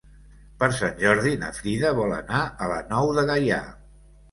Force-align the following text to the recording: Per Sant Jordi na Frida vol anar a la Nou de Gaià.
Per 0.63 0.69
Sant 0.77 0.95
Jordi 1.03 1.33
na 1.43 1.51
Frida 1.59 1.93
vol 2.01 2.17
anar 2.17 2.41
a 2.69 2.73
la 2.75 2.81
Nou 2.91 3.15
de 3.21 3.29
Gaià. 3.31 3.63